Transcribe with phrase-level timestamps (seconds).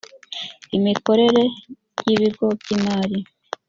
[0.77, 1.43] imikorere
[2.05, 3.19] y ibigo by imari